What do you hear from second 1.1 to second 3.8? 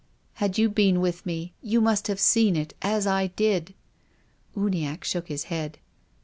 me, you must have seen it as I did."